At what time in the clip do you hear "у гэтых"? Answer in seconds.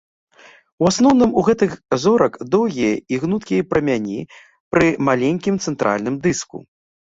1.41-1.75